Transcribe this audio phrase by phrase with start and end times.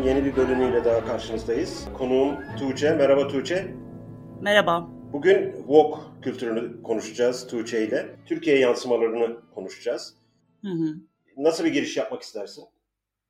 [0.00, 1.88] Podcast'in yeni bir bölümüyle daha karşınızdayız.
[1.98, 2.90] Konuğum Tuğçe.
[2.90, 3.74] Merhaba Tuğçe.
[4.40, 4.88] Merhaba.
[5.12, 8.16] Bugün Wok kültürünü konuşacağız Tuğçe ile.
[8.26, 10.14] Türkiye yansımalarını konuşacağız.
[10.62, 10.94] Hı hı.
[11.36, 12.64] Nasıl bir giriş yapmak istersin?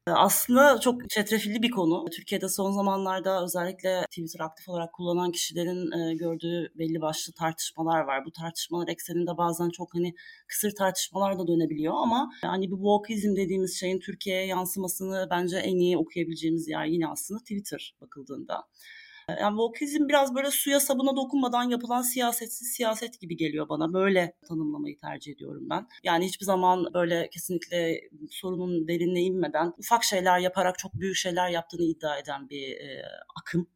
[0.07, 2.05] Aslında çok çetrefilli bir konu.
[2.11, 8.25] Türkiye'de son zamanlarda özellikle Twitter aktif olarak kullanan kişilerin e, gördüğü belli başlı tartışmalar var.
[8.25, 10.15] Bu tartışmalar ekseninde bazen çok hani
[10.49, 15.99] kısır tartışmalar da dönebiliyor ama hani bu wokeizm dediğimiz şeyin Türkiye'ye yansımasını bence en iyi
[15.99, 18.65] okuyabileceğimiz yer yine aslında Twitter bakıldığında.
[19.41, 23.93] Yani vokizm biraz böyle suya sabuna dokunmadan yapılan siyasetsiz siyaset gibi geliyor bana.
[23.93, 25.87] Böyle tanımlamayı tercih ediyorum ben.
[26.05, 31.83] Yani hiçbir zaman böyle kesinlikle sorunun derinine inmeden ufak şeyler yaparak çok büyük şeyler yaptığını
[31.83, 33.03] iddia eden bir e,
[33.41, 33.67] akım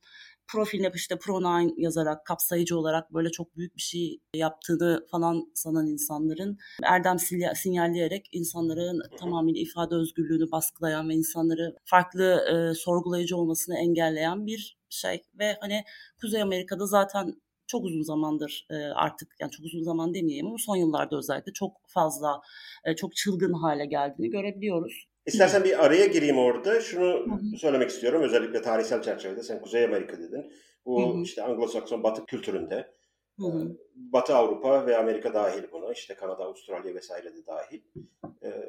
[0.48, 6.58] profiline işte pronoun yazarak kapsayıcı olarak böyle çok büyük bir şey yaptığını falan sanan insanların
[6.82, 7.16] erdem
[7.54, 15.22] sinyalleyerek insanların tamamıyla ifade özgürlüğünü baskılayan ve insanları farklı e, sorgulayıcı olmasını engelleyen bir şey
[15.38, 15.84] ve hani
[16.20, 17.34] Kuzey Amerika'da zaten
[17.66, 21.72] çok uzun zamandır e, artık yani çok uzun zaman demeyeyim ama son yıllarda özellikle çok
[21.86, 22.40] fazla
[22.84, 25.08] e, çok çılgın hale geldiğini görebiliyoruz.
[25.26, 26.80] İstersen bir araya gireyim orada.
[26.80, 27.58] Şunu Hı-hı.
[27.58, 28.22] söylemek istiyorum.
[28.22, 29.42] Özellikle tarihsel çerçevede.
[29.42, 30.52] Sen Kuzey Amerika dedin.
[30.86, 31.22] Bu Hı-hı.
[31.22, 32.94] işte Anglo-Sakson Batı kültüründe.
[33.38, 33.76] Hı-hı.
[33.94, 35.92] Batı Avrupa ve Amerika dahil buna.
[35.92, 37.80] İşte Kanada, Avustralya vesaire de dahil.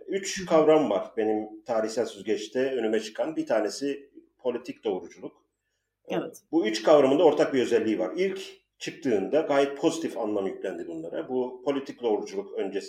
[0.07, 3.35] Üç kavram var benim tarihsel süzgeçte önüme çıkan.
[3.35, 5.44] Bir tanesi politik doğruculuk.
[6.07, 6.41] Evet.
[6.51, 8.11] Bu üç kavramın da ortak bir özelliği var.
[8.15, 8.41] İlk
[8.79, 11.29] çıktığında gayet pozitif anlam yüklendi bunlara.
[11.29, 12.81] Bu politik doğruculuk önce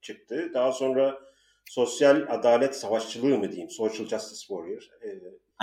[0.00, 0.50] çıktı.
[0.54, 1.18] Daha sonra
[1.64, 4.88] sosyal adalet savaşçılığı mı diyeyim, social justice warrior.
[5.02, 5.08] E,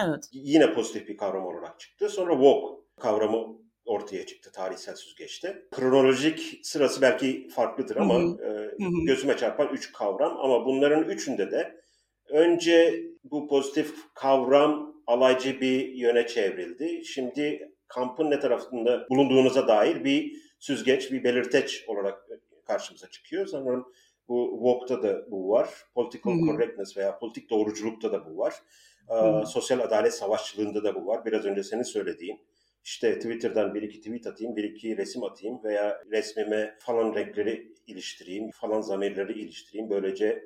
[0.06, 0.30] evet.
[0.32, 2.10] Yine pozitif bir kavram olarak çıktı.
[2.10, 5.66] Sonra woke kavramı ortaya çıktı tarihsel süzgeçte.
[5.72, 8.76] Kronolojik sırası belki farklıdır ama hı hı.
[8.80, 11.82] E, gözüme çarpan üç kavram ama bunların üçünde de
[12.30, 17.06] önce bu pozitif kavram alaycı bir yöne çevrildi.
[17.06, 22.28] Şimdi kampın ne tarafında bulunduğunuza dair bir süzgeç, bir belirteç olarak
[22.66, 23.46] karşımıza çıkıyor.
[23.46, 23.88] Sanırım
[24.28, 25.70] bu woke'da da bu var.
[25.96, 28.54] Political correctness veya politik doğruculukta da bu var.
[29.10, 31.26] Ee, sosyal adalet savaşçılığında da bu var.
[31.26, 32.40] Biraz önce senin söylediğin.
[32.84, 38.52] İşte Twitter'dan bir iki tweet atayım, bir iki resim atayım veya resmime falan renkleri iliştireyim,
[38.52, 39.90] falan zamirleri iliştireyim.
[39.90, 40.44] Böylece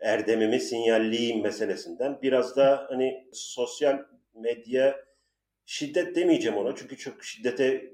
[0.00, 2.18] erdemimi sinyalleyeyim meselesinden.
[2.22, 3.98] Biraz da hani sosyal
[4.34, 5.04] medya
[5.66, 7.92] şiddet demeyeceğim ona çünkü çok şiddete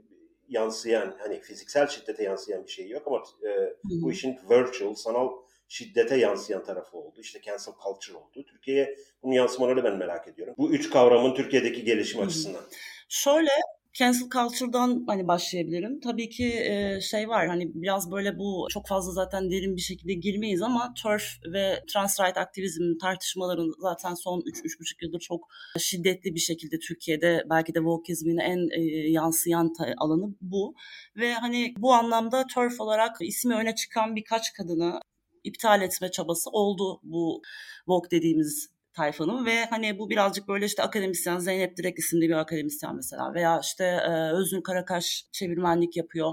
[0.48, 5.30] yansıyan hani fiziksel şiddete yansıyan bir şey yok ama e, bu işin virtual sanal
[5.68, 7.20] şiddete yansıyan tarafı oldu.
[7.20, 8.44] İşte cancel culture oldu.
[8.46, 10.54] Türkiye'ye bunun yansımaları ben merak ediyorum.
[10.58, 12.62] Bu üç kavramın Türkiye'deki gelişim açısından.
[13.08, 13.50] Şöyle
[13.94, 16.00] cancel culture'dan hani başlayabilirim.
[16.00, 20.14] Tabii ki e, şey var hani biraz böyle bu çok fazla zaten derin bir şekilde
[20.14, 21.22] girmeyiz ama TERF
[21.52, 27.74] ve trans right aktivizm tartışmaların zaten son 3-3,5 yıldır çok şiddetli bir şekilde Türkiye'de belki
[27.74, 30.74] de wokeizmin en e, yansıyan alanı bu.
[31.16, 35.00] Ve hani bu anlamda TERF olarak ismi öne çıkan birkaç kadını
[35.44, 37.42] iptal etme çabası oldu bu
[37.86, 42.96] woke dediğimiz tayfanın ve hani bu birazcık böyle işte akademisyen Zeynep Direk isimli bir akademisyen
[42.96, 46.32] mesela veya işte e, Özgür Karakaş çevirmenlik yapıyor.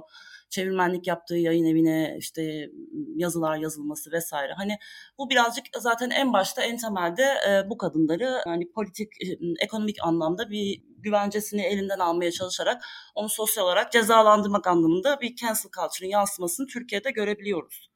[0.49, 2.69] Çevirmenlik yaptığı yayın evine işte
[3.16, 4.53] yazılar yazılması vesaire.
[4.53, 4.77] Hani
[5.17, 9.28] bu birazcık zaten en başta en temelde e, bu kadınları hani politik e,
[9.59, 12.83] ekonomik anlamda bir güvencesini elinden almaya çalışarak
[13.16, 17.91] onu sosyal olarak cezalandırmak anlamında bir cancel culture'ın yansımasını Türkiye'de görebiliyoruz.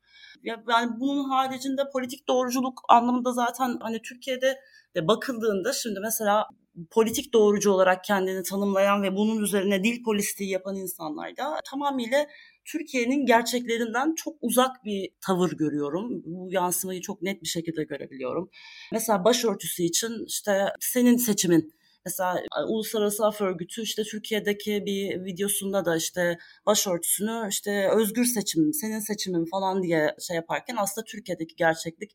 [0.45, 4.59] Yani bunun haricinde politik doğruculuk anlamında zaten hani Türkiye'de
[4.95, 6.47] de bakıldığında şimdi mesela
[6.91, 12.27] politik doğrucu olarak kendini tanımlayan ve bunun üzerine dil politiği yapan insanlar da tamamıyla
[12.65, 16.23] Türkiye'nin gerçeklerinden çok uzak bir tavır görüyorum.
[16.25, 18.49] Bu yansımayı çok net bir şekilde görebiliyorum.
[18.91, 21.73] Mesela başörtüsü için işte senin seçimin
[22.05, 28.99] Mesela Uluslararası Af Örgütü işte Türkiye'deki bir videosunda da işte başörtüsünü işte özgür seçim, senin
[28.99, 32.11] seçimin falan diye şey yaparken aslında Türkiye'deki gerçeklik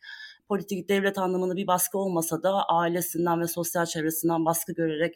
[0.48, 5.14] politik devlet anlamında bir baskı olmasa da ailesinden ve sosyal çevresinden baskı görerek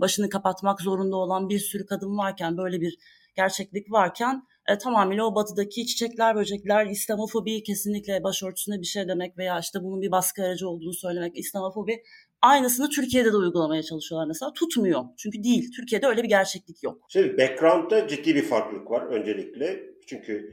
[0.00, 2.98] başını kapatmak zorunda olan bir sürü kadın varken böyle bir
[3.36, 9.58] gerçeklik varken e, tamamıyla o batıdaki çiçekler, böcekler, İslamofobi kesinlikle başörtüsüne bir şey demek veya
[9.58, 12.02] işte bunun bir baskı aracı olduğunu söylemek, İslamofobi
[12.44, 14.52] aynısını Türkiye'de de uygulamaya çalışıyorlar mesela.
[14.52, 15.04] Tutmuyor.
[15.16, 15.72] Çünkü değil.
[15.76, 16.98] Türkiye'de öyle bir gerçeklik yok.
[17.08, 19.82] Şimdi background'da ciddi bir farklılık var öncelikle.
[20.06, 20.52] Çünkü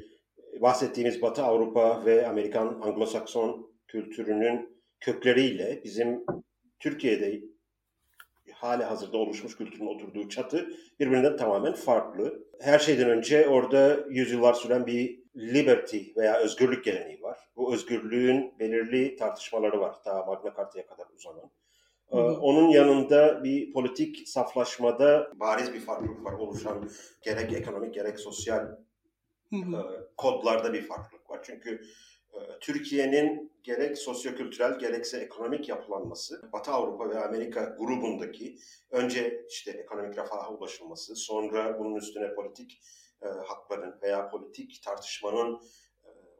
[0.61, 6.25] bahsettiğimiz Batı Avrupa ve Amerikan Anglo-Sakson kültürünün kökleriyle bizim
[6.79, 7.41] Türkiye'de
[8.53, 12.43] hali hazırda oluşmuş kültürün oturduğu çatı birbirinden tamamen farklı.
[12.59, 17.37] Her şeyden önce orada yüzyıllar süren bir liberty veya özgürlük geleneği var.
[17.55, 19.95] Bu özgürlüğün belirli tartışmaları var.
[20.05, 21.51] Daha Magna Carta'ya kadar uzanan.
[22.11, 22.39] Hı hı.
[22.41, 26.89] Onun yanında bir politik saflaşmada bariz bir farklılık var oluşan
[27.21, 28.67] gerek ekonomik gerek sosyal
[29.49, 30.09] hı hı.
[30.17, 31.39] kodlarda bir farklılık var.
[31.43, 31.81] Çünkü
[32.59, 38.57] Türkiye'nin gerek sosyokültürel gerekse ekonomik yapılanması Batı Avrupa ve Amerika grubundaki
[38.91, 42.81] önce işte ekonomik refaha ulaşılması, sonra bunun üstüne politik
[43.21, 45.61] e, hakların veya politik tartışmanın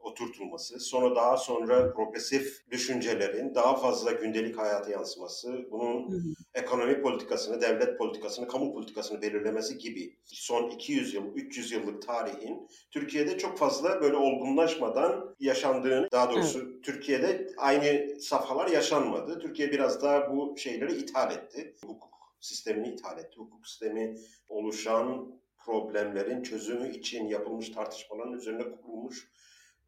[0.02, 6.34] oturtulması, sonra daha sonra progresif düşüncelerin daha fazla gündelik hayata yansıması, bunun hı hı.
[6.54, 13.38] ekonomi politikasını, devlet politikasını, kamu politikasını belirlemesi gibi son 200 yıl, 300 yıllık tarihin Türkiye'de
[13.38, 16.80] çok fazla böyle olgunlaşmadan yaşandığını, daha doğrusu hı.
[16.82, 19.38] Türkiye'de aynı safhalar yaşanmadı.
[19.38, 21.76] Türkiye biraz daha bu şeyleri ithal etti.
[21.86, 23.36] Hukuk sistemini ithal etti.
[23.36, 24.16] Hukuk sistemi
[24.48, 25.32] oluşan
[25.64, 29.32] problemlerin çözümü için yapılmış tartışmaların üzerine kurulmuş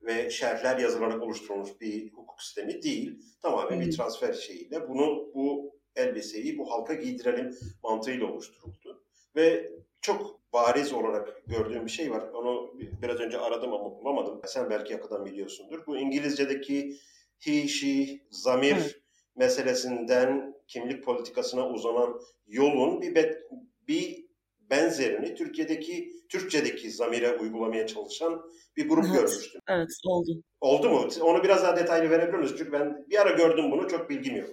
[0.03, 3.19] ve şerhler yazılarak oluşturulmuş bir hukuk sistemi değil.
[3.43, 9.05] Tamamen bir transfer şeyiyle bunu bu elbiseyi bu halka giydirelim mantığıyla oluşturuldu.
[9.37, 12.29] Ve çok bariz olarak gördüğüm bir şey var.
[12.29, 14.41] Onu biraz önce aradım ama bulamadım.
[14.47, 15.87] Sen belki yakından biliyorsundur.
[15.87, 16.97] Bu İngilizce'deki
[17.39, 19.01] he, she, zamir evet.
[19.37, 23.37] meselesinden kimlik politikasına uzanan yolun bir, bet,
[23.89, 24.24] bir
[24.75, 28.43] benzerini Türkiye'deki Türkçedeki zamire uygulamaya çalışan
[28.77, 29.61] bir grup evet, görmüştüm.
[29.69, 30.43] Evet oldu.
[30.61, 31.09] Oldu mu?
[31.21, 32.59] Onu biraz daha detaylı verebilir misiniz?
[32.59, 34.51] Çünkü ben bir ara gördüm bunu çok bilgim yok.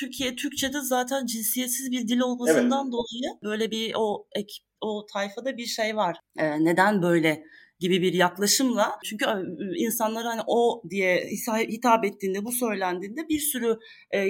[0.00, 2.92] Türkiye Türkçe'de zaten cinsiyetsiz bir dil olmasından evet.
[2.92, 6.16] dolayı böyle bir o ek, o tayfada bir şey var.
[6.38, 7.44] Ee, neden böyle
[7.80, 9.24] gibi bir yaklaşımla çünkü
[9.76, 11.30] insanlara hani o diye
[11.68, 13.78] hitap ettiğinde bu söylendiğinde bir sürü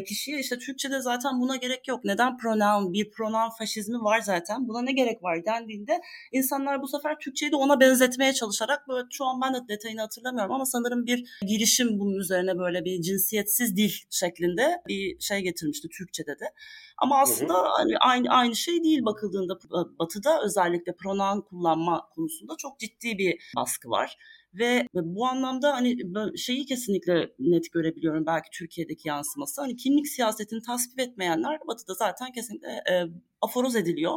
[0.06, 2.04] kişiye işte Türkçe'de zaten buna gerek yok.
[2.04, 6.00] Neden pronoun bir pronoun faşizmi var zaten buna ne gerek var dendiğinde
[6.32, 10.52] insanlar bu sefer Türkçeyi de ona benzetmeye çalışarak böyle şu an ben de detayını hatırlamıyorum
[10.52, 16.38] ama sanırım bir girişim bunun üzerine böyle bir cinsiyetsiz dil şeklinde bir şey getirmişti Türkçe'de
[16.38, 16.52] de.
[16.98, 17.68] Ama aslında hı hı.
[17.76, 19.58] Hani aynı aynı şey değil bakıldığında
[19.98, 24.16] Batı'da özellikle pronoun kullanma konusunda çok ciddi bir baskı var.
[24.54, 25.96] Ve bu anlamda hani
[26.38, 29.60] şeyi kesinlikle net görebiliyorum belki Türkiye'deki yansıması.
[29.60, 33.04] Hani kimlik siyasetini tasvip etmeyenler Batı'da zaten kesinlikle e,
[33.40, 34.14] aforoz ediliyor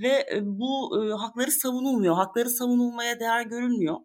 [0.00, 2.14] ve e, bu e, hakları savunulmuyor.
[2.14, 3.96] Hakları savunulmaya değer görülmüyor.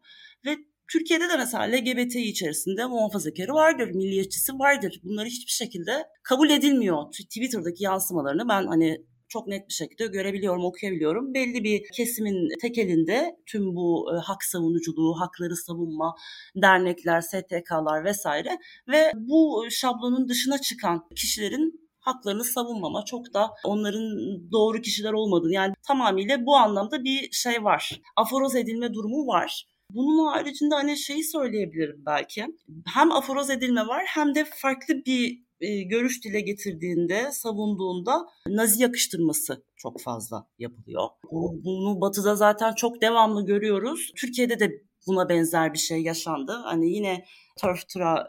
[0.92, 5.00] Türkiye'de de mesela LGBTİ içerisinde muhafazakarı vardır, milliyetçisi vardır.
[5.04, 7.12] Bunları hiçbir şekilde kabul edilmiyor.
[7.12, 11.34] Twitter'daki yansımalarını ben hani çok net bir şekilde görebiliyorum, okuyabiliyorum.
[11.34, 16.16] Belli bir kesimin tek elinde tüm bu e, hak savunuculuğu, hakları savunma,
[16.56, 18.58] dernekler, STK'lar vesaire
[18.88, 24.18] ve bu şablonun dışına çıkan kişilerin haklarını savunmama çok da onların
[24.52, 28.02] doğru kişiler olmadığını yani tamamıyla bu anlamda bir şey var.
[28.16, 29.66] Aforoz edilme durumu var.
[29.92, 32.46] Bunun haricinde hani şeyi söyleyebilirim belki.
[32.86, 39.64] Hem aforoz edilme var hem de farklı bir e, görüş dile getirdiğinde, savunduğunda nazi yakıştırması
[39.76, 41.08] çok fazla yapılıyor.
[41.32, 44.12] Bunu batıda zaten çok devamlı görüyoruz.
[44.16, 46.52] Türkiye'de de buna benzer bir şey yaşandı.
[46.64, 47.26] Hani yine
[47.62, 48.28] turf tura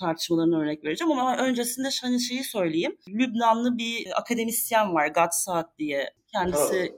[0.00, 2.96] tartışmalarına örnek vereceğim ama öncesinde hani şeyi söyleyeyim.
[3.08, 6.14] Lübnanlı bir akademisyen var Gatsat diye.
[6.32, 6.92] Kendisi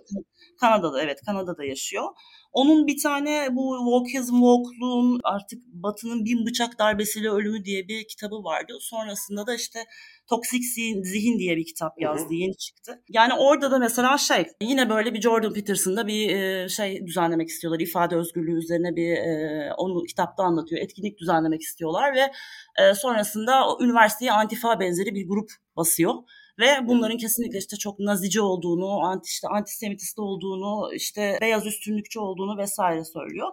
[0.60, 2.04] Kanada'da evet Kanada'da yaşıyor.
[2.52, 8.44] Onun bir tane bu Wokeism Woke'luğun artık Batı'nın bin bıçak darbesiyle ölümü diye bir kitabı
[8.44, 8.72] vardı.
[8.80, 9.84] Sonrasında da işte
[10.26, 10.64] Toksik
[11.04, 12.24] Zihin diye bir kitap yazdı.
[12.24, 12.34] Hı hı.
[12.34, 13.02] Yeni çıktı.
[13.08, 17.80] Yani orada da mesela şey yine böyle bir Jordan Peterson'da bir şey düzenlemek istiyorlar.
[17.80, 19.18] İfade özgürlüğü üzerine bir
[19.76, 20.82] onu kitapta anlatıyor.
[20.82, 22.32] Etkinlik düzenlemek istiyorlar ve
[22.94, 26.14] sonrasında o üniversiteye antifa benzeri bir grup basıyor
[26.58, 32.58] ve bunların kesinlikle işte çok nazici olduğunu, anti işte antisemitist olduğunu, işte beyaz üstünlükçü olduğunu
[32.58, 33.48] vesaire söylüyor.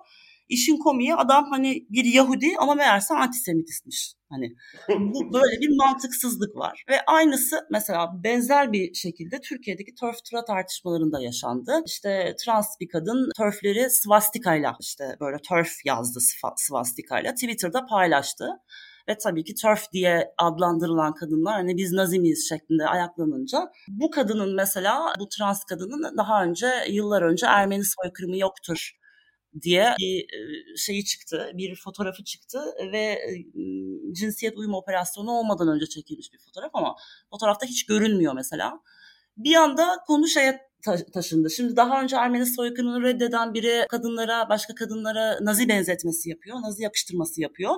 [0.50, 4.14] İşin komiği adam hani bir Yahudi ama meğerse antisemitistmiş.
[4.30, 4.56] Hani
[4.90, 6.84] bu böyle bir mantıksızlık var.
[6.90, 11.84] Ve aynısı mesela benzer bir şekilde Türkiye'deki törf tura tartışmalarında yaşandı.
[11.86, 16.20] İşte trans bir kadın törfleri svastikayla işte böyle törf yazdı
[16.58, 18.46] svastikayla Twitter'da paylaştı
[19.10, 24.56] ve tabii ki TERF diye adlandırılan kadınlar hani biz Nazi miyiz şeklinde ayaklanınca bu kadının
[24.56, 28.92] mesela bu trans kadının daha önce yıllar önce Ermeni soykırımı yoktur
[29.62, 30.26] diye bir
[30.78, 32.60] şeyi çıktı, bir fotoğrafı çıktı
[32.92, 33.20] ve
[34.12, 36.96] cinsiyet uyum operasyonu olmadan önce çekilmiş bir fotoğraf ama
[37.30, 38.80] fotoğrafta hiç görünmüyor mesela.
[39.38, 40.73] Bir anda konu şeye
[41.14, 41.50] taşındı.
[41.50, 47.42] Şimdi daha önce Ermeni soykırımını reddeden biri kadınlara, başka kadınlara Nazi benzetmesi yapıyor, Nazi yakıştırması
[47.42, 47.76] yapıyor.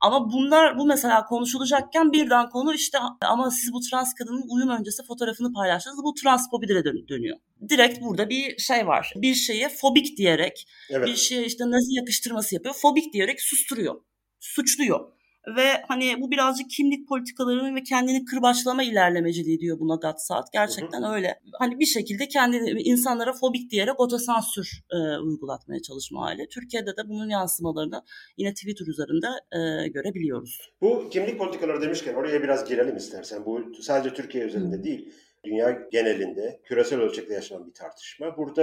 [0.00, 5.02] Ama bunlar bu mesela konuşulacakken birden konu işte ama siz bu trans kadının uyum öncesi
[5.06, 5.98] fotoğrafını paylaştınız.
[6.04, 7.36] Bu transfobidire dönüyor.
[7.68, 9.12] Direkt burada bir şey var.
[9.16, 11.06] Bir şeye fobik diyerek, evet.
[11.06, 12.74] bir şeye işte Nazi yakıştırması yapıyor.
[12.74, 13.94] Fobik diyerek susturuyor,
[14.40, 15.13] suçluyor.
[15.56, 20.52] Ve hani bu birazcık kimlik politikalarının ve kendini kırbaçlama ilerlemeciliği diyor buna Gatsat.
[20.52, 21.12] Gerçekten hı hı.
[21.12, 21.40] öyle.
[21.58, 26.48] Hani bir şekilde kendini insanlara fobik diyerek otosansür e, uygulatmaya çalışma hali.
[26.48, 28.02] Türkiye'de de bunun yansımalarını
[28.36, 30.72] yine Twitter üzerinde e, görebiliyoruz.
[30.80, 33.44] Bu kimlik politikaları demişken oraya biraz girelim istersen.
[33.46, 34.84] Bu sadece Türkiye üzerinde hı.
[34.84, 35.12] değil,
[35.44, 38.36] dünya genelinde küresel ölçekte yaşanan bir tartışma.
[38.36, 38.62] Burada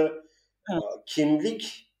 [0.72, 0.82] evet.
[1.06, 1.91] kimlik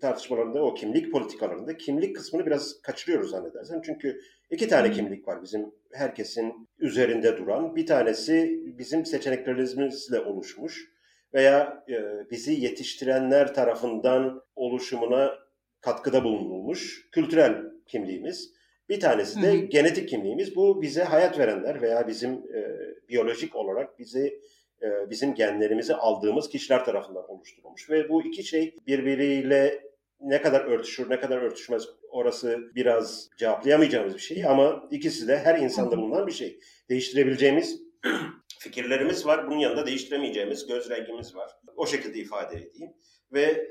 [0.00, 3.82] tartışmalarında, o kimlik politikalarında kimlik kısmını biraz kaçırıyoruz zannedersen.
[3.84, 7.76] Çünkü iki tane kimlik var bizim herkesin üzerinde duran.
[7.76, 10.90] Bir tanesi bizim seçeneklerimizle oluşmuş
[11.34, 15.38] veya e, bizi yetiştirenler tarafından oluşumuna
[15.80, 18.56] katkıda bulunulmuş kültürel kimliğimiz.
[18.88, 19.56] Bir tanesi de hı hı.
[19.56, 20.56] genetik kimliğimiz.
[20.56, 24.40] Bu bize hayat verenler veya bizim e, biyolojik olarak bizi
[24.82, 27.90] e, bizim genlerimizi aldığımız kişiler tarafından oluşturulmuş.
[27.90, 29.86] Ve bu iki şey birbiriyle
[30.20, 35.58] ne kadar örtüşür, ne kadar örtüşmez orası biraz cevaplayamayacağımız bir şey ama ikisi de her
[35.58, 36.60] insanda bulunan bir şey.
[36.88, 37.82] Değiştirebileceğimiz
[38.58, 39.46] fikirlerimiz var.
[39.46, 41.50] Bunun yanında değiştiremeyeceğimiz göz rengimiz var.
[41.76, 42.92] O şekilde ifade edeyim.
[43.32, 43.68] Ve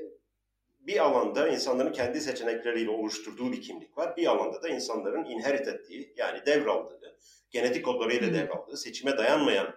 [0.80, 4.16] bir alanda insanların kendi seçenekleriyle oluşturduğu bir kimlik var.
[4.16, 6.96] Bir alanda da insanların inherit ettiği yani devraldığı,
[7.50, 9.74] genetik kodlarıyla devraldığı, seçime dayanmayan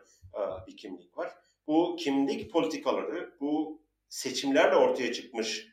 [0.68, 1.34] bir kimlik var.
[1.68, 5.68] Bu kimlik politikaları, bu seçimlerle ortaya çıkmış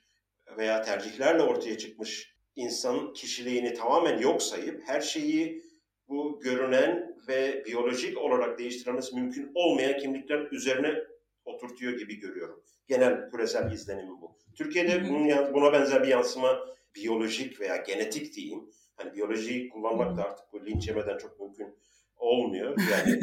[0.57, 5.63] veya tercihlerle ortaya çıkmış insan kişiliğini tamamen yok sayıp her şeyi
[6.09, 10.95] bu görünen ve biyolojik olarak değiştirmesi mümkün olmayan kimlikler üzerine
[11.45, 12.63] oturtuyor gibi görüyorum.
[12.89, 14.39] Genel küresel izlenimi bu.
[14.55, 18.71] Türkiye'de bunun, buna benzer bir yansıma biyolojik veya genetik diyeyim.
[18.97, 21.79] Hani biyolojiyi kullanmak da artık bu linç yemeden çok mümkün
[22.19, 22.77] olmuyor.
[22.91, 23.21] Yani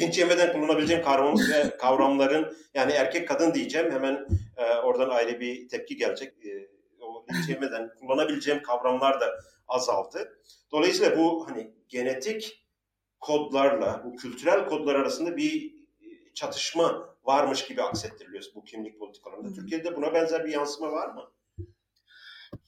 [0.00, 5.68] linç yemeden kullanabileceğim kavram ve kavramların yani erkek kadın diyeceğim hemen e, oradan ayrı bir
[5.68, 6.46] tepki gelecek.
[6.46, 6.68] E,
[7.00, 9.26] o linç yemeden kullanabileceğim kavramlar da
[9.68, 10.38] azaldı.
[10.72, 12.66] Dolayısıyla bu hani genetik
[13.20, 15.74] kodlarla bu kültürel kodlar arasında bir
[16.34, 19.52] çatışma varmış gibi aksettiriliyor bu kimlik politikalarında.
[19.52, 21.30] Türkiye'de buna benzer bir yansıma var mı?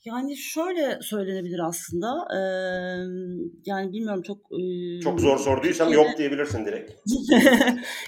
[0.04, 2.26] Yani şöyle söylenebilir aslında.
[2.34, 2.38] Ee,
[3.66, 4.38] yani bilmiyorum çok...
[4.38, 6.08] E, çok zor sorduysam Türkiye'de...
[6.08, 6.92] yok diyebilirsin direkt.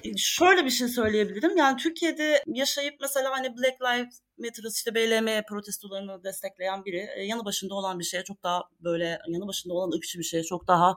[0.17, 1.57] şöyle bir şey söyleyebilirim.
[1.57, 7.75] Yani Türkiye'de yaşayıp mesela hani Black Lives Matter işte BLM protestolarını destekleyen biri yanı başında
[7.75, 10.97] olan bir şeye çok daha böyle yanı başında olan ırkçı bir şeye çok daha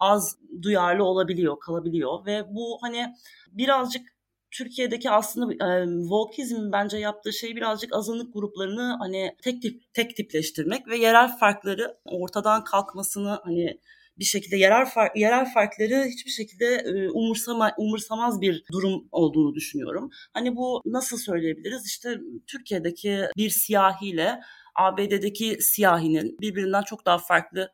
[0.00, 3.14] az duyarlı olabiliyor, kalabiliyor ve bu hani
[3.52, 4.19] birazcık
[4.50, 10.88] Türkiye'deki aslında e, Volkizm bence yaptığı şey birazcık azınlık gruplarını hani tek tip tek tipleştirmek
[10.88, 13.80] ve yerel farkları ortadan kalkmasını hani
[14.18, 20.10] bir şekilde yerel fark, yerel farkları hiçbir şekilde e, umursama, umursamaz bir durum olduğunu düşünüyorum.
[20.32, 21.86] Hani bu nasıl söyleyebiliriz?
[21.86, 24.40] İşte Türkiye'deki bir siyahiyle
[24.74, 27.72] ABD'deki siyahinin birbirinden çok daha farklı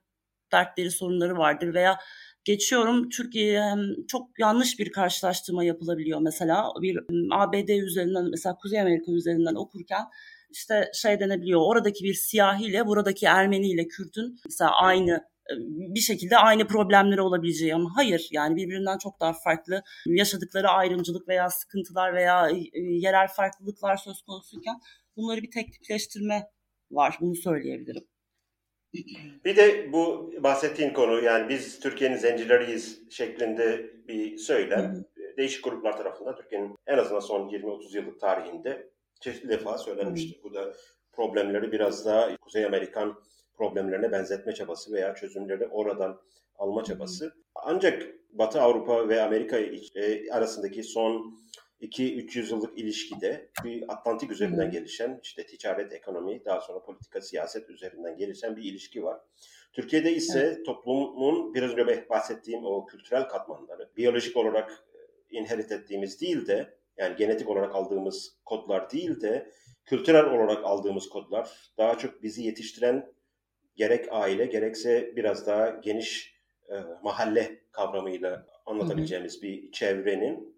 [0.53, 1.99] dertleri, sorunları vardır veya
[2.47, 3.09] geçiyorum.
[3.09, 3.75] Türkiye'ye
[4.09, 6.65] çok yanlış bir karşılaştırma yapılabiliyor mesela.
[6.83, 6.99] Bir
[7.33, 10.05] ABD üzerinden mesela Kuzey Amerika üzerinden okurken
[10.51, 11.61] işte şey denebiliyor.
[11.65, 15.21] Oradaki bir siyahiyle buradaki Ermeni ile Kürt'ün mesela aynı
[15.95, 21.51] bir şekilde aynı problemleri olabileceği ama hayır yani birbirinden çok daha farklı yaşadıkları ayrımcılık veya
[21.51, 24.75] sıkıntılar veya yerel farklılıklar söz konusuyken
[25.17, 26.43] bunları bir tek tipleştirme
[26.91, 28.05] var bunu söyleyebilirim.
[29.45, 35.05] Bir de bu bahsettiğin konu yani biz Türkiye'nin zencileriyiz şeklinde bir söylem
[35.37, 38.91] değişik gruplar tarafından Türkiye'nin en azından son 20-30 yıllık tarihinde
[39.21, 40.41] çeşitli defa söylenmiştir.
[40.43, 40.73] Bu da
[41.13, 43.21] problemleri biraz daha Kuzey Amerikan
[43.55, 46.21] problemlerine benzetme çabası veya çözümleri oradan
[46.59, 47.35] alma çabası.
[47.55, 51.39] Ancak Batı Avrupa ve Amerika e, arasındaki son
[51.81, 58.17] 2-300 yıllık ilişkide bir Atlantik üzerinden gelişen işte ticaret, ekonomi, daha sonra politika, siyaset üzerinden
[58.17, 59.21] gelişen bir ilişki var.
[59.73, 60.67] Türkiye'de ise evet.
[60.67, 64.99] toplumun biraz önce bahsettiğim o kültürel katmanları biyolojik olarak e,
[65.37, 69.51] inherit ettiğimiz değil de yani genetik olarak aldığımız kodlar değil de
[69.85, 73.13] kültürel olarak aldığımız kodlar daha çok bizi yetiştiren
[73.77, 76.37] gerek aile gerekse biraz daha geniş
[76.69, 79.43] e, mahalle kavramıyla anlatabileceğimiz hı hı.
[79.43, 80.56] bir çevrenin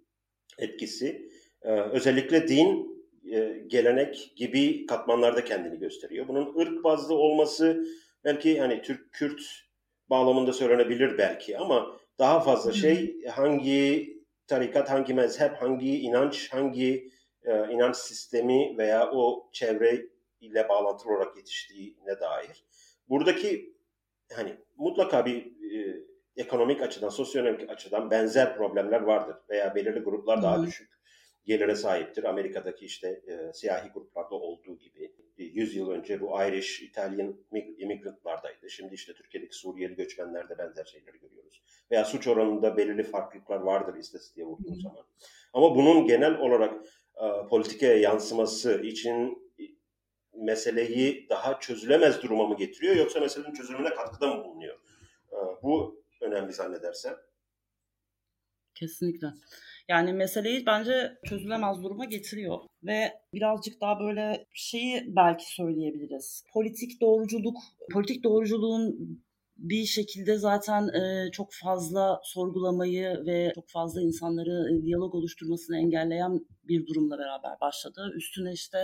[0.59, 1.29] etkisi
[1.63, 2.99] e, özellikle din,
[3.33, 6.29] e, gelenek gibi katmanlarda kendini gösteriyor.
[6.29, 7.87] Bunun ırk bazlı olması
[8.25, 9.43] belki hani Türk-Kürt
[10.11, 14.15] bağlamında söylenebilir belki ama daha fazla şey hangi
[14.47, 17.11] tarikat, hangi mezhep, hangi inanç, hangi
[17.43, 20.07] e, inanç sistemi veya o çevre
[20.41, 22.65] ile bağlantılı olarak yetiştiğine dair.
[23.09, 23.75] Buradaki
[24.33, 25.97] hani mutlaka bir e,
[26.39, 30.99] ekonomik açıdan, sosyoekonomik açıdan benzer problemler vardır veya belirli gruplar daha düşük
[31.49, 32.25] gelire sahiptir.
[32.25, 37.37] Amerika'daki işte e, siyahi gruplarda olduğu gibi 100 yıl önce bu Irish, Italian
[37.79, 38.71] immigrantlardaydı.
[38.71, 41.63] Şimdi işte Türkiye'deki Suriyeli göçmenlerde benzer şeyleri görüyoruz.
[41.91, 45.05] Veya suç oranında belirli farklılıklar vardır istatistiğe vurduğun zaman.
[45.53, 46.75] Ama bunun genel olarak
[47.17, 49.49] e, politikaya yansıması için
[50.35, 54.79] meseleyi daha çözülemez duruma mı getiriyor yoksa meselenin çözümüne katkıda mı bulunuyor?
[55.33, 57.15] E, bu önemli zannedersem.
[58.75, 59.27] Kesinlikle.
[59.89, 66.45] Yani meseleyi bence çözülemez duruma getiriyor ve birazcık daha böyle şeyi belki söyleyebiliriz.
[66.53, 67.57] Politik doğruculuk,
[67.93, 68.99] politik doğruculuğun
[69.57, 76.47] bir şekilde zaten e, çok fazla sorgulamayı ve çok fazla insanları e, diyalog oluşturmasını engelleyen
[76.69, 78.13] bir durumla beraber başladı.
[78.17, 78.79] Üstüne işte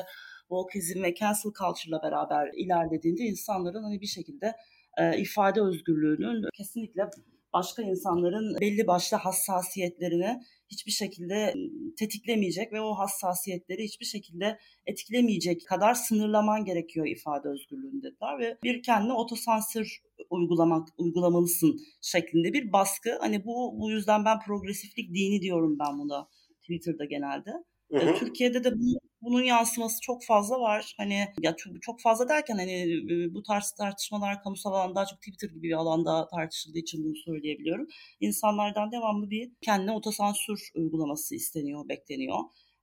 [0.48, 4.54] wokeizm ve cancel culture'la beraber ilerlediğinde insanların hani bir şekilde
[4.98, 7.10] e, ifade özgürlüğünün kesinlikle
[7.52, 11.54] başka insanların belli başlı hassasiyetlerini hiçbir şekilde
[11.98, 18.82] tetiklemeyecek ve o hassasiyetleri hiçbir şekilde etkilemeyecek kadar sınırlaman gerekiyor ifade özgürlüğünde dediler ve bir
[18.82, 23.18] kendine otosansür uygulamak uygulamalısın şeklinde bir baskı.
[23.20, 26.28] Hani bu bu yüzden ben progresiflik dini diyorum ben buna
[26.60, 27.50] Twitter'da genelde.
[27.92, 28.14] Hı hı.
[28.18, 30.94] Türkiye'de de bu bunun yansıması çok fazla var.
[30.96, 32.86] Hani ya çok, fazla derken hani
[33.34, 37.86] bu tarz tartışmalar kamusal alanda daha çok Twitter gibi bir alanda tartışıldığı için bunu söyleyebiliyorum.
[38.20, 42.38] İnsanlardan devamlı bir kendine otosansür uygulaması isteniyor, bekleniyor.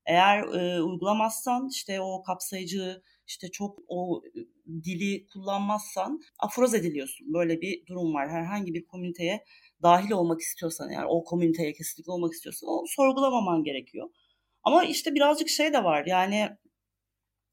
[0.05, 4.21] Eğer e, uygulamazsan işte o kapsayıcı işte çok o
[4.83, 7.33] dili kullanmazsan afroz ediliyorsun.
[7.33, 8.29] Böyle bir durum var.
[8.29, 9.43] Herhangi bir komüniteye
[9.81, 14.09] dahil olmak istiyorsan eğer o komüniteye kesinlikle olmak istiyorsan onu sorgulamaman gerekiyor.
[14.63, 16.49] Ama işte birazcık şey de var yani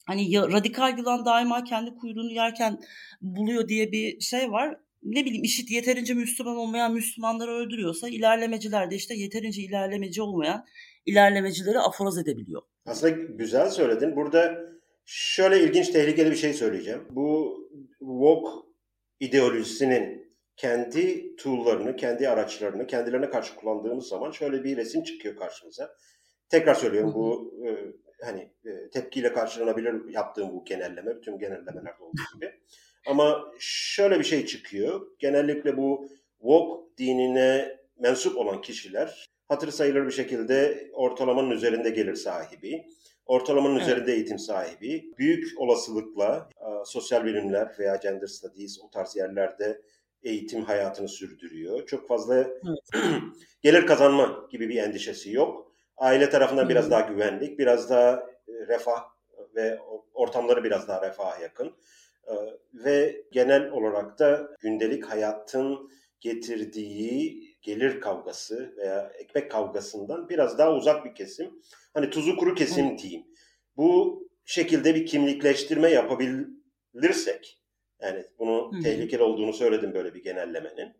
[0.06, 2.80] hani radikal yılan daima kendi kuyruğunu yerken
[3.20, 4.76] buluyor diye bir şey var.
[5.02, 10.64] Ne bileyim işit yeterince Müslüman olmayan Müslümanları öldürüyorsa ilerlemeciler de işte yeterince ilerlemeci olmayan
[11.06, 12.62] ilerlemecileri aforoz edebiliyor.
[12.86, 14.16] Aslında güzel söyledin.
[14.16, 14.58] Burada
[15.04, 17.04] şöyle ilginç tehlikeli bir şey söyleyeceğim.
[17.10, 17.58] Bu
[17.98, 18.50] woke
[19.20, 25.90] ideolojisinin kendi tool'larını, kendi araçlarını kendilerine karşı kullandığımız zaman şöyle bir resim çıkıyor karşımıza.
[26.48, 27.68] Tekrar söylüyorum bu e,
[28.24, 32.52] hani e, tepkiyle karşılanabilir yaptığım bu genelleme, bütün genellemelerde olduğu gibi.
[33.06, 35.06] Ama şöyle bir şey çıkıyor.
[35.18, 36.08] Genellikle bu
[36.38, 42.86] woke dinine mensup olan kişiler hatır sayılır bir şekilde ortalamanın üzerinde gelir sahibi,
[43.26, 43.82] ortalamanın evet.
[43.82, 49.82] üzerinde eğitim sahibi, büyük olasılıkla e, sosyal bilimler veya gender studies o tarz yerlerde
[50.22, 51.86] eğitim hayatını sürdürüyor.
[51.86, 52.52] Çok fazla evet.
[53.62, 55.67] gelir kazanma gibi bir endişesi yok
[55.98, 58.12] aile tarafından biraz daha güvenlik, biraz daha
[58.48, 59.04] e, refah
[59.54, 59.78] ve
[60.14, 61.76] ortamları biraz daha refaha yakın.
[62.26, 62.34] E,
[62.74, 71.04] ve genel olarak da gündelik hayatın getirdiği gelir kavgası veya ekmek kavgasından biraz daha uzak
[71.04, 71.50] bir kesim.
[71.94, 73.26] Hani tuzu kuru kesim diyeyim.
[73.76, 77.62] Bu şekilde bir kimlikleştirme yapabilirsek,
[78.00, 80.96] yani bunu tehlikeli olduğunu söyledim böyle bir genellemenin.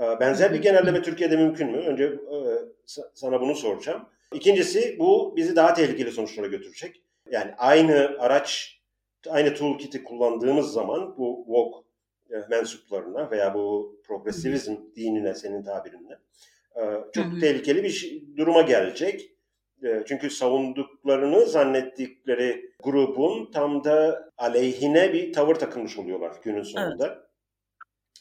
[0.00, 1.78] E, benzer bir genelleme Türkiye'de mümkün mü?
[1.78, 2.18] Önce
[3.14, 4.08] sana bunu soracağım.
[4.34, 7.02] İkincisi bu bizi daha tehlikeli sonuçlara götürecek.
[7.30, 8.80] Yani aynı araç,
[9.28, 11.86] aynı toolkit'i kullandığımız zaman bu woke
[12.30, 16.18] e, mensuplarına veya bu progresivizm dinine senin tabirinle
[16.76, 17.40] e, çok hı hı.
[17.40, 19.30] tehlikeli bir şey, duruma gelecek.
[19.84, 27.06] E, çünkü savunduklarını zannettikleri grubun tam da aleyhine bir tavır takılmış oluyorlar günün sonunda.
[27.06, 27.26] Evet.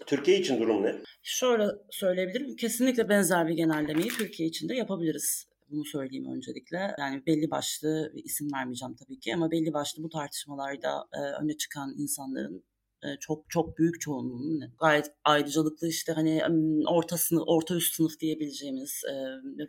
[0.08, 0.96] Türkiye için durum ne?
[1.24, 2.56] Şöyle söyleyebilirim.
[2.56, 5.48] Kesinlikle benzer bir genellemeyi Türkiye için de yapabiliriz.
[5.76, 6.96] Bunu söyleyeyim öncelikle.
[7.00, 11.94] Yani belli başlı isim vermeyeceğim tabii ki ama belli başlı bu tartışmalarda e, öne çıkan
[11.98, 12.64] insanların
[13.20, 16.42] çok çok büyük çoğunluğunun gayet ayrıcalıklı işte hani
[16.88, 19.02] orta sınıf, orta üst sınıf diyebileceğimiz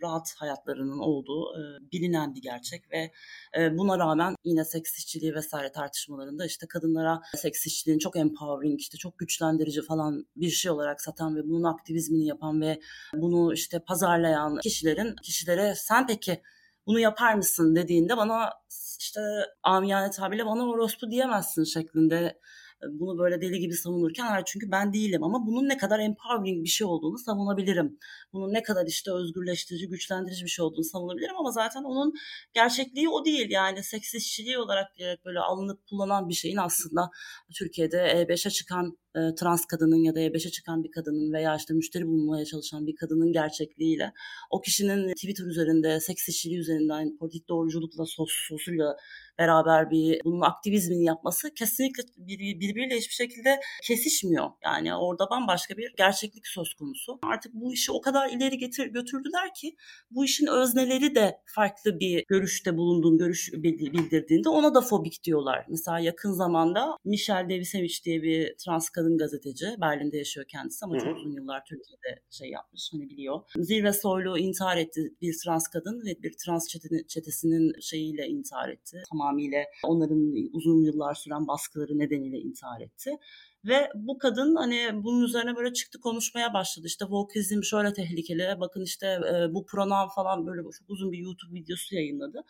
[0.02, 1.44] rahat hayatlarının olduğu
[1.92, 3.12] bilinen bir gerçek ve
[3.76, 9.18] buna rağmen yine seks işçiliği vesaire tartışmalarında işte kadınlara seks işçiliğini çok empowering işte çok
[9.18, 12.80] güçlendirici falan bir şey olarak satan ve bunun aktivizmini yapan ve
[13.14, 16.42] bunu işte pazarlayan kişilerin kişilere sen peki
[16.86, 17.76] bunu yapar mısın?
[17.76, 18.50] dediğinde bana
[19.00, 19.20] işte
[19.62, 22.40] amiyane tabirle bana orospu diyemezsin şeklinde
[22.90, 26.68] bunu böyle deli gibi savunurken hayır çünkü ben değilim ama bunun ne kadar empowering bir
[26.68, 27.98] şey olduğunu savunabilirim.
[28.32, 32.12] Bunun ne kadar işte özgürleştirici, güçlendirici bir şey olduğunu savunabilirim ama zaten onun
[32.52, 33.50] gerçekliği o değil.
[33.50, 37.10] Yani seks işçiliği olarak diyerek böyle alınıp kullanan bir şeyin aslında
[37.58, 42.06] Türkiye'de E5'e çıkan e, trans kadının ya da E5'e çıkan bir kadının veya işte müşteri
[42.06, 44.12] bulmaya çalışan bir kadının gerçekliğiyle
[44.50, 48.96] o kişinin Twitter üzerinde seks işçiliği üzerinden politik doğruculukla sos, sosuyla
[49.38, 54.50] beraber bir bunun aktivizmini yapması kesinlikle birbiriyle hiçbir şekilde kesişmiyor.
[54.64, 57.18] Yani orada bambaşka bir gerçeklik söz konusu.
[57.22, 59.76] Artık bu işi o kadar ileri getir götürdüler ki
[60.10, 65.66] bu işin özneleri de farklı bir görüşte bulunduğunu görüş bildirdiğinde ona da fobik diyorlar.
[65.68, 69.66] Mesela yakın zamanda Michelle Davisevich diye bir trans kadın gazeteci.
[69.80, 73.40] Berlin'de yaşıyor kendisi ama çok uzun yıllar Türkiye'de şey yapmış hani biliyor.
[73.56, 76.68] Zirve Soylu intihar etti bir trans kadın ve bir trans
[77.08, 79.02] çetesinin şeyiyle intihar etti.
[79.10, 83.10] Tamamıyla onların uzun yıllar süren baskıları nedeniyle intihar etti.
[83.64, 86.86] Ve bu kadın hani bunun üzerine böyle çıktı konuşmaya başladı.
[86.86, 88.60] İşte Volkizm şöyle tehlikeli.
[88.60, 92.44] Bakın işte e, bu pronoun falan böyle çok uzun bir YouTube videosu yayınladı.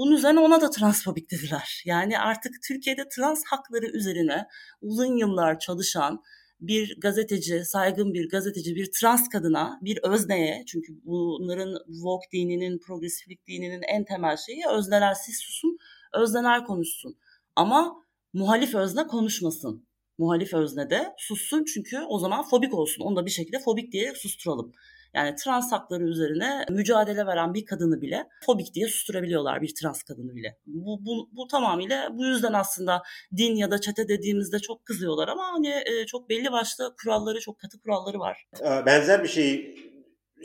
[0.00, 1.82] Bunun üzerine ona da transfobik dediler.
[1.86, 4.46] Yani artık Türkiye'de trans hakları üzerine
[4.80, 6.22] uzun yıllar çalışan
[6.60, 13.46] bir gazeteci, saygın bir gazeteci, bir trans kadına, bir özneye çünkü bunların Vogue dininin, progresiflik
[13.46, 15.78] dininin en temel şeyi özneler siz susun,
[16.14, 17.16] özneler konuşsun.
[17.56, 17.96] Ama
[18.32, 19.86] muhalif özne konuşmasın.
[20.18, 23.02] Muhalif özne de sussun çünkü o zaman fobik olsun.
[23.02, 24.72] Onu da bir şekilde fobik diye susturalım.
[25.14, 30.36] Yani trans hakları üzerine mücadele veren bir kadını bile fobik diye susturabiliyorlar bir trans kadını
[30.36, 30.58] bile.
[30.66, 33.02] Bu, bu, bu tamamıyla bu yüzden aslında
[33.36, 37.58] din ya da çete dediğimizde çok kızıyorlar ama hani e, çok belli başlı kuralları, çok
[37.58, 38.46] katı kuralları var.
[38.86, 39.74] Benzer bir şey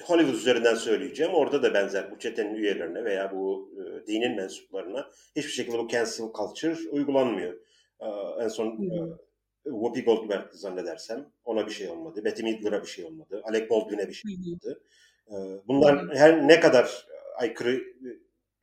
[0.03, 1.33] Hollywood üzerinden söyleyeceğim.
[1.33, 6.25] Orada da benzer bu çetenin üyelerine veya bu e, dinin mensuplarına hiçbir şekilde bu cancel
[6.37, 7.53] culture uygulanmıyor.
[7.99, 8.07] E,
[8.43, 9.24] en son e,
[9.65, 12.25] Whoopi Goldberg zannedersem ona bir şey olmadı.
[12.25, 13.41] Betty Midler'a bir şey olmadı.
[13.43, 14.81] Alec Baldwin'e bir şey olmadı.
[15.27, 15.33] Ee,
[15.67, 17.83] bunlar her ne kadar aykırı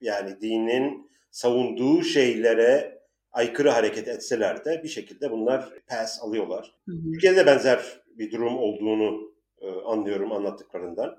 [0.01, 6.75] yani dinin savunduğu şeylere aykırı hareket etseler de bir şekilde bunlar pass alıyorlar.
[7.13, 11.17] Türkiye'de benzer bir durum olduğunu e, anlıyorum anlattıklarından.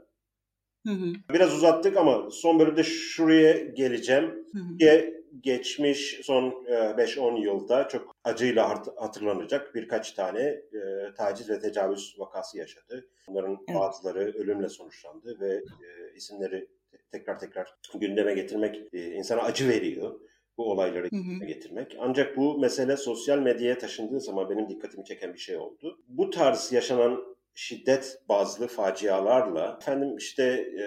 [0.87, 1.13] Hı hı.
[1.33, 4.45] Biraz uzattık ama son bölümde şuraya geleceğim.
[4.53, 4.77] Hı hı
[5.41, 12.57] geçmiş son 5-10 e, yılda çok acıyla hatırlanacak birkaç tane e, taciz ve tecavüz vakası
[12.57, 13.07] yaşadı.
[13.27, 13.79] Bunların evet.
[13.79, 16.67] bazıları ölümle sonuçlandı ve e, isimleri
[17.11, 20.19] tekrar tekrar gündeme getirmek insana acı veriyor
[20.57, 21.45] bu olayları hı hı.
[21.45, 21.97] getirmek.
[21.99, 25.99] Ancak bu mesele sosyal medyaya taşındığı zaman benim dikkatimi çeken bir şey oldu.
[26.07, 30.43] Bu tarz yaşanan şiddet bazlı facialarla efendim işte
[30.79, 30.85] e,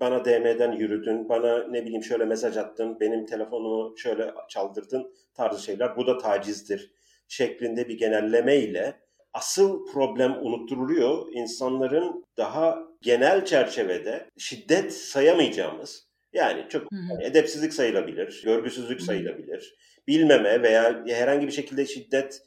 [0.00, 5.96] bana DM'den yürüdün, bana ne bileyim şöyle mesaj attın, benim telefonumu şöyle çaldırdın tarzı şeyler.
[5.96, 6.92] Bu da tacizdir
[7.28, 9.00] şeklinde bir genelleme ile
[9.32, 11.32] asıl problem unutturuluyor.
[11.32, 19.74] İnsanların daha genel çerçevede şiddet sayamayacağımız yani çok yani edepsizlik sayılabilir, görgüsüzlük sayılabilir,
[20.08, 22.42] bilmeme veya herhangi bir şekilde şiddet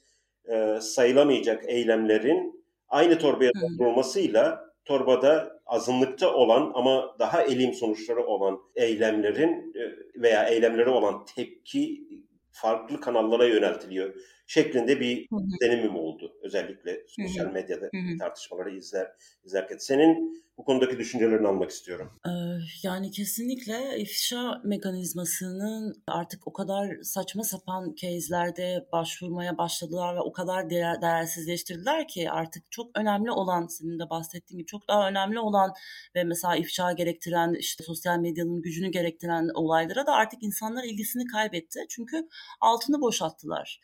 [0.50, 2.61] e, sayılamayacak eylemlerin
[2.92, 9.82] aynı torbaya doldurulmasıyla torbada azınlıkta olan ama daha elim sonuçları olan eylemlerin e,
[10.22, 12.08] veya eylemleri olan tepki
[12.52, 14.14] farklı kanallara yöneltiliyor
[14.48, 15.28] şeklinde bir
[15.62, 16.34] deneyimim oldu.
[16.44, 19.08] Özellikle sosyal medyada tartışmaları izler
[19.44, 19.78] izlerken.
[19.78, 22.12] Senin bu konudaki düşüncelerini almak istiyorum.
[22.84, 30.70] Yani kesinlikle ifşa mekanizmasının artık o kadar saçma sapan case'lerde başvurmaya başladılar ve o kadar
[30.70, 35.74] değer, değersizleştirdiler ki artık çok önemli olan senin de bahsettiğin gibi çok daha önemli olan
[36.16, 41.80] ve mesela ifşa gerektiren işte sosyal medyanın gücünü gerektiren olaylara da artık insanlar ilgisini kaybetti.
[41.90, 42.28] Çünkü
[42.62, 43.80] altını boşalttılar.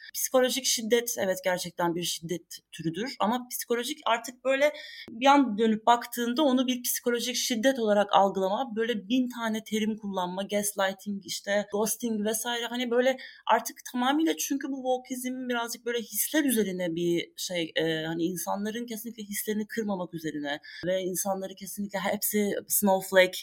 [0.57, 3.15] Psikolojik şiddet evet gerçekten bir şiddet türüdür.
[3.19, 4.73] Ama psikolojik artık böyle
[5.09, 10.43] bir an dönüp baktığında onu bir psikolojik şiddet olarak algılama, böyle bin tane terim kullanma,
[10.43, 16.95] gaslighting işte ghosting vesaire hani böyle artık tamamıyla çünkü bu wokeizm birazcık böyle hisler üzerine
[16.95, 23.39] bir şey e, hani insanların kesinlikle hislerini kırmamak üzerine ve insanları kesinlikle hepsi snowflake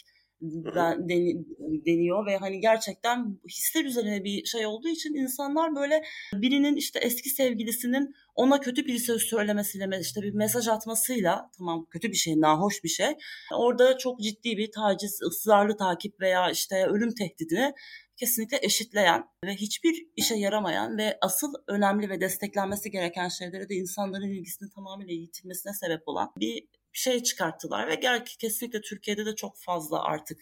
[1.85, 7.29] deniyor ve hani gerçekten hisler üzerine bir şey olduğu için insanlar böyle birinin işte eski
[7.29, 12.83] sevgilisinin ona kötü bir söz söylemesiyle işte bir mesaj atmasıyla tamam kötü bir şey, nahoş
[12.83, 13.13] bir şey.
[13.53, 17.73] Orada çok ciddi bir taciz, ısrarlı takip veya işte ölüm tehdidini
[18.17, 24.29] kesinlikle eşitleyen ve hiçbir işe yaramayan ve asıl önemli ve desteklenmesi gereken şeylere de insanların
[24.29, 30.03] ilgisini tamamıyla yitirmesine sebep olan bir şey çıkarttılar ve gel kesinlikle Türkiye'de de çok fazla
[30.03, 30.37] artık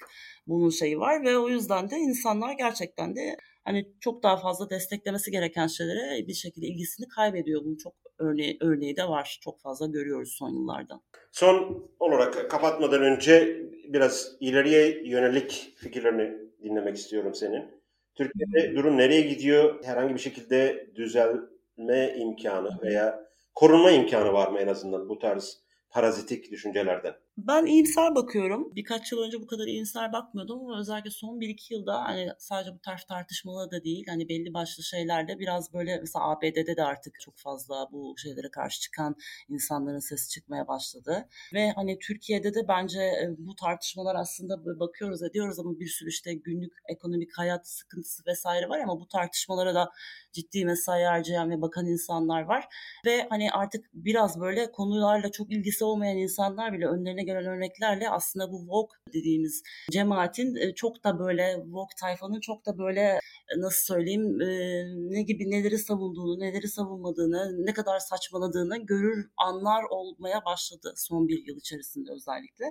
[0.48, 5.32] bunun şeyi var ve o yüzden de insanlar gerçekten de hani çok daha fazla desteklemesi
[5.32, 7.62] gereken şeylere bir şekilde ilgisini kaybediyor.
[7.64, 9.40] Bunun çok örneği, örneği de var.
[9.42, 11.02] Çok fazla görüyoruz son yıllarda.
[11.32, 17.84] Son olarak kapatmadan önce biraz ileriye yönelik fikirlerini dinlemek istiyorum senin.
[18.16, 18.76] Türkiye'de hmm.
[18.76, 19.84] durum nereye gidiyor?
[19.84, 25.63] Herhangi bir şekilde düzelme imkanı veya korunma imkanı var mı en azından bu tarz
[25.94, 27.23] parazitik düşüncelerden?
[27.38, 28.76] Ben iyimser bakıyorum.
[28.76, 32.80] Birkaç yıl önce bu kadar iyimser bakmıyordum ama özellikle son 1-2 yılda hani sadece bu
[32.80, 37.38] tarz tartışmalı da değil hani belli başlı şeylerde biraz böyle mesela ABD'de de artık çok
[37.38, 39.16] fazla bu şeylere karşı çıkan
[39.50, 41.28] insanların sesi çıkmaya başladı.
[41.54, 46.34] Ve hani Türkiye'de de bence e, bu tartışmalar aslında bakıyoruz ediyoruz ama bir sürü işte
[46.34, 49.92] günlük ekonomik hayat sıkıntısı vesaire var ama bu tartışmalara da
[50.34, 52.68] ciddi mesai harcayan ve bakan insanlar var.
[53.06, 58.52] Ve hani artık biraz böyle konularla çok ilgisi olmayan insanlar bile önlerine gelen örneklerle aslında
[58.52, 63.94] bu Vogue dediğimiz cemaatin e, çok da böyle Vogue tayfanın çok da böyle e, nasıl
[63.94, 64.48] söyleyeyim e,
[65.16, 71.48] ne gibi neleri savunduğunu, neleri savunmadığını, ne kadar saçmaladığını görür anlar olmaya başladı son bir
[71.48, 72.66] yıl içerisinde özellikle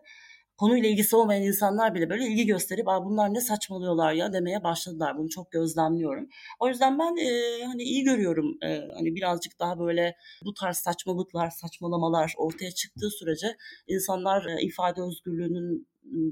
[0.62, 5.18] konuyla ilgisi olmayan insanlar bile böyle ilgi gösterip Aa, bunlar ne saçmalıyorlar ya demeye başladılar.
[5.18, 6.28] Bunu çok gözlemliyorum.
[6.60, 8.58] O yüzden ben e, hani iyi görüyorum.
[8.64, 15.02] E, hani birazcık daha böyle bu tarz saçmalıklar, saçmalamalar ortaya çıktığı sürece insanlar e, ifade
[15.02, 15.88] özgürlüğünün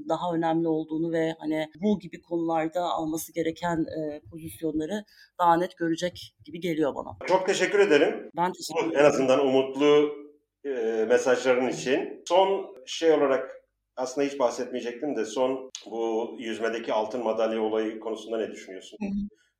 [0.09, 5.05] daha önemli olduğunu ve hani bu gibi konularda alması gereken e, pozisyonları
[5.39, 7.17] daha net görecek gibi geliyor bana.
[7.27, 8.29] Çok teşekkür ederim.
[8.37, 9.05] Ben teşekkür ederim.
[9.05, 10.09] En azından umutlu
[10.65, 12.23] e, mesajların için.
[12.27, 13.60] Son şey olarak
[14.01, 18.97] aslında hiç bahsetmeyecektim de son bu yüzmedeki altın madalya olayı konusunda ne düşünüyorsun?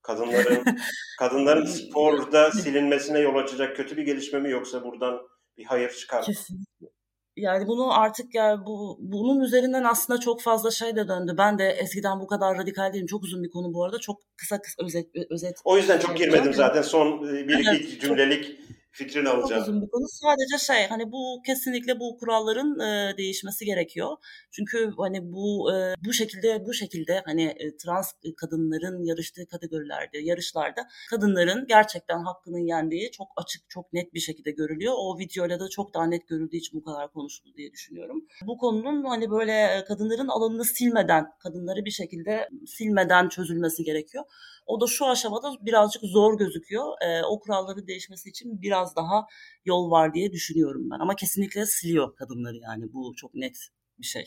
[0.01, 0.63] Kadınların
[1.19, 5.21] kadınların sporda silinmesine yol açacak kötü bir gelişme mi yoksa buradan
[5.57, 6.25] bir hayır çıkar mı?
[6.25, 6.87] Kesinlikle.
[7.35, 11.35] Yani bunu artık ya bu bunun üzerinden aslında çok fazla şey de döndü.
[11.37, 13.07] Ben de eskiden bu kadar radikal değilim.
[13.07, 13.99] Çok uzun bir konu bu arada.
[13.99, 15.55] Çok kısa kısa özet özet.
[15.63, 16.81] O yüzden çok girmedim zaten.
[16.81, 18.59] Son bir iki cümlelik
[18.91, 19.61] fikrini alacağım.
[19.61, 20.05] Çok uzun bir konu.
[20.07, 24.17] Sadece şey hani bu kesinlikle bu kuralların e, değişmesi gerekiyor.
[24.51, 30.87] Çünkü hani bu e, bu şekilde bu şekilde hani e, trans kadınların yarıştığı kategorilerde, yarışlarda
[31.09, 34.93] kadınların gerçekten hakkının yendiği çok açık, çok net bir şekilde görülüyor.
[34.97, 38.25] O videoyla da çok daha net görüldüğü için bu kadar konuşuldu diye düşünüyorum.
[38.47, 44.23] Bu konunun hani böyle kadınların alanını silmeden, kadınları bir şekilde silmeden çözülmesi gerekiyor.
[44.71, 46.85] O da şu aşamada birazcık zor gözüküyor.
[47.01, 49.25] E, o kuralların değişmesi için biraz daha
[49.65, 50.99] yol var diye düşünüyorum ben.
[50.99, 53.57] Ama kesinlikle siliyor kadınları yani bu çok net
[53.99, 54.25] bir şey.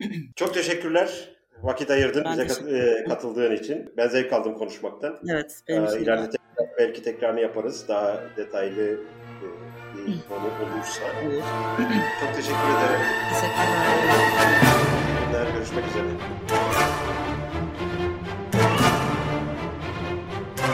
[0.36, 1.36] Çok teşekkürler.
[1.62, 3.92] Vakit ayırdın ben bize kat, e, katıldığın için.
[3.96, 5.18] Ben zevk aldım konuşmaktan.
[5.28, 5.62] Evet.
[5.68, 7.88] Benim ee, ileride tekrar, belki tekrarını yaparız.
[7.88, 8.96] Daha detaylı e,
[10.06, 11.02] bir konu olursa.
[11.26, 11.42] Olur.
[12.20, 13.00] Çok teşekkür ederim.
[13.30, 13.84] Teşekkürler.
[15.54, 16.08] Görüşmek üzere.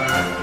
[0.00, 0.39] Bye.